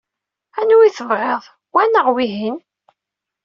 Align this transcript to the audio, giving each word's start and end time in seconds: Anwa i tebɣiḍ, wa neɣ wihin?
Anwa 0.59 0.83
i 0.87 0.89
tebɣiḍ, 0.97 1.43
wa 1.73 1.83
neɣ 1.85 2.05
wihin? 2.13 2.57